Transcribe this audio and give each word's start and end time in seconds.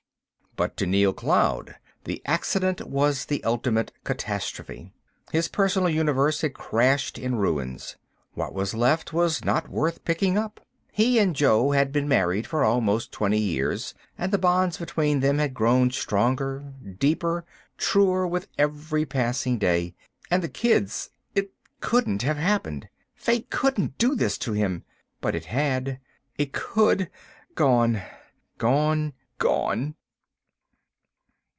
But 0.57 0.75
to 0.77 0.85
Neal 0.85 1.13
Cloud 1.13 1.77
the 2.03 2.21
accident 2.25 2.85
was 2.85 3.27
the 3.27 3.41
ultimate 3.45 3.93
catastrophe. 4.03 4.91
His 5.31 5.47
personal 5.47 5.87
universe 5.87 6.41
had 6.41 6.55
crashed 6.55 7.17
in 7.17 7.35
ruins; 7.35 7.95
what 8.33 8.53
was 8.53 8.73
left 8.73 9.13
was 9.13 9.45
not 9.45 9.69
worth 9.69 10.03
picking 10.03 10.37
up. 10.37 10.59
He 10.91 11.19
and 11.19 11.37
Jo 11.37 11.71
had 11.71 11.93
been 11.93 12.05
married 12.09 12.45
for 12.45 12.65
almost 12.65 13.13
twenty 13.13 13.39
years 13.39 13.93
and 14.17 14.29
the 14.33 14.37
bonds 14.37 14.75
between 14.77 15.21
them 15.21 15.37
had 15.37 15.53
grown 15.53 15.89
stronger, 15.89 16.65
deeper, 16.99 17.45
truer 17.77 18.27
with 18.27 18.49
every 18.57 19.05
passing 19.05 19.57
day. 19.57 19.95
And 20.29 20.43
the 20.43 20.49
kids.... 20.49 21.11
It 21.33 21.53
couldn't 21.79 22.23
have 22.23 22.37
happened... 22.37 22.89
fate 23.15 23.49
COULDN'T 23.51 23.97
do 23.97 24.15
this 24.15 24.37
to 24.39 24.51
him... 24.51 24.83
but 25.21 25.33
it 25.33 25.45
had... 25.45 26.01
it 26.37 26.51
could. 26.51 27.09
Gone... 27.55 28.01
gone... 28.57 29.13
GONE.... 29.37 29.95